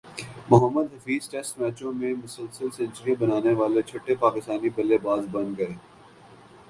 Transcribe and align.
Mohammad Hafeez 0.51 1.27
test 1.31 1.59
میچوں 1.59 1.91
میں 1.99 2.13
مسلسل 2.23 2.69
سنچریاںبنانیوالے 2.77 3.81
چھٹے 3.89 4.15
پاکستانی 4.25 4.69
بلے 4.75 4.97
باز 5.05 5.23
بن 5.31 5.53
گئے 5.57 5.73